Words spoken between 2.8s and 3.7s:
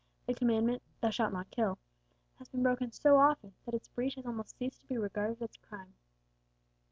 so often,